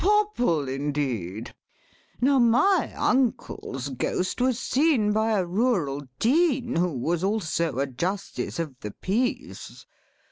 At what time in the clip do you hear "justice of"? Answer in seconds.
7.85-8.79